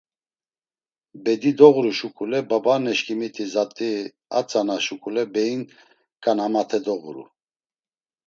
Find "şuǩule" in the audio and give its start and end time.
1.99-2.39, 4.85-5.23